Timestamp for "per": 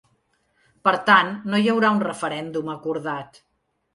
0.87-0.93